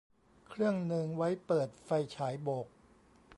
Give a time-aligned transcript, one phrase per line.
[0.49, 2.67] เครื่องนึงไว้เปิดไฟฉายโบก